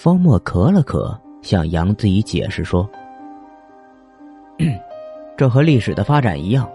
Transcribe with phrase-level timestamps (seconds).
[0.00, 1.12] 方墨咳了咳，
[1.42, 2.88] 向杨子怡解释说
[5.36, 6.70] ：“这和历史的发展一样，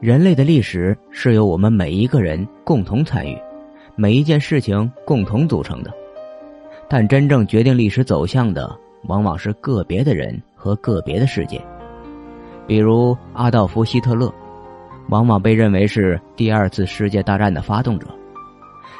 [0.00, 3.40] 人类的历史是由我们每一个人共同参与，
[3.94, 5.92] 每一件事情共同组成的。
[6.88, 11.62] 但真正决定历史走向的，往往是个别的人和个别的事件。
[12.66, 14.28] 比如阿道夫·希特勒，
[15.08, 18.08] 往往被认为是第二次世界大战的发动者，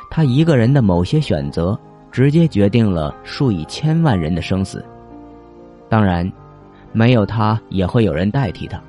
[0.09, 1.77] 他一个人的某些选择。”
[2.11, 4.85] 直接决定了数以千万人的生死。
[5.89, 6.31] 当然，
[6.93, 8.81] 没有他也会有人代替他，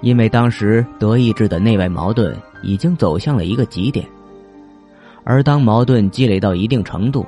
[0.00, 4.06] 因为当时德意志的内外矛盾已经走向了一个极点。
[5.24, 7.24] 而当矛盾积累到一定程度，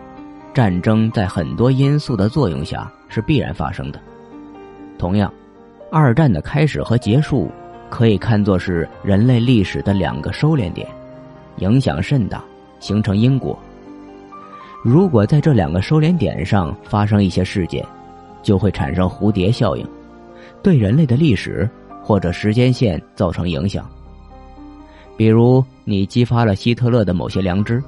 [0.52, 4.00] 战争在很多因素的作用下是必然发生的。
[4.98, 5.32] 同样，
[5.90, 7.50] 二战的开始和结束
[7.88, 10.86] 可以看作是人类历史的两个收敛点，
[11.58, 12.42] 影响甚大，
[12.80, 13.58] 形成因果。
[14.88, 17.84] 如果在这两个收敛点上发生一些事件，
[18.40, 19.84] 就会产生蝴蝶效应，
[20.62, 21.68] 对人类的历史
[22.04, 23.84] 或者时间线造成影响。
[25.16, 27.82] 比如，你激发了希特勒的某些良知，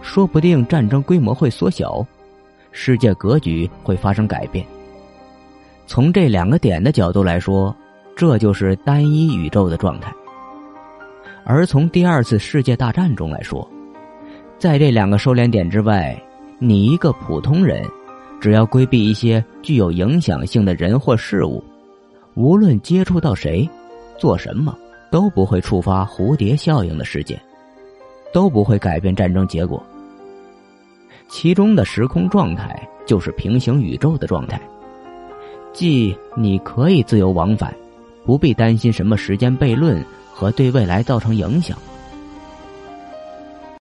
[0.00, 2.02] 说不定战争规模会缩小，
[2.72, 4.64] 世界格局会发生改变。
[5.86, 7.76] 从这两个点的角度来说，
[8.16, 10.10] 这就是单一宇宙的状态。
[11.44, 13.70] 而从第二次世界大战中来说，
[14.56, 16.18] 在这两个收敛点之外。
[16.62, 17.82] 你一个普通人，
[18.38, 21.64] 只要规避一些具有影响性的人或事物，
[22.34, 23.66] 无论接触到谁，
[24.18, 24.76] 做什么，
[25.10, 27.40] 都不会触发蝴蝶效应的事件，
[28.30, 29.82] 都不会改变战争结果。
[31.30, 34.60] 其中的时空状态就是平行宇宙的状态，
[35.72, 37.74] 即你可以自由往返，
[38.26, 41.78] 不必担心什么时间悖论和对未来造成影响。